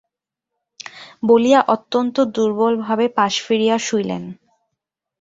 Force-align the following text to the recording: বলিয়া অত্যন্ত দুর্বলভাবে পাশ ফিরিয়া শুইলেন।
বলিয়া 1.23 1.59
অত্যন্ত 1.67 2.15
দুর্বলভাবে 2.35 3.05
পাশ 3.17 3.33
ফিরিয়া 3.45 3.77
শুইলেন। 3.77 4.23